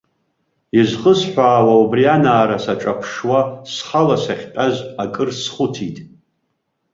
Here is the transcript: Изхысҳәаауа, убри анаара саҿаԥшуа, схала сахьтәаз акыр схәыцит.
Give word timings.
Изхысҳәаауа, 0.79 1.75
убри 1.83 2.03
анаара 2.15 2.57
саҿаԥшуа, 2.63 3.41
схала 3.73 4.17
сахьтәаз 4.23 4.75
акыр 5.03 5.29
схәыцит. 5.39 5.97